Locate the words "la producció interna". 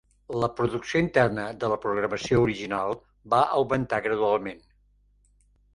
0.43-1.43